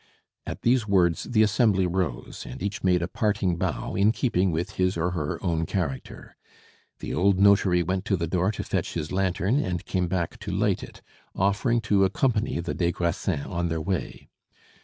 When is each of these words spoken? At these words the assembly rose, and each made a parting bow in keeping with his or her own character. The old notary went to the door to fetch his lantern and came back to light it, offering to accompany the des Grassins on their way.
At 0.47 0.63
these 0.63 0.87
words 0.87 1.25
the 1.25 1.43
assembly 1.43 1.85
rose, 1.85 2.43
and 2.49 2.63
each 2.63 2.83
made 2.83 3.03
a 3.03 3.07
parting 3.07 3.55
bow 3.57 3.93
in 3.93 4.11
keeping 4.11 4.49
with 4.51 4.71
his 4.71 4.97
or 4.97 5.11
her 5.11 5.37
own 5.43 5.67
character. 5.67 6.35
The 7.01 7.13
old 7.13 7.37
notary 7.39 7.83
went 7.83 8.03
to 8.05 8.17
the 8.17 8.25
door 8.25 8.51
to 8.53 8.63
fetch 8.63 8.95
his 8.95 9.11
lantern 9.11 9.59
and 9.63 9.85
came 9.85 10.07
back 10.07 10.39
to 10.39 10.51
light 10.51 10.81
it, 10.81 11.03
offering 11.35 11.81
to 11.81 12.03
accompany 12.03 12.59
the 12.59 12.73
des 12.73 12.91
Grassins 12.93 13.45
on 13.45 13.67
their 13.67 13.79
way. 13.79 14.27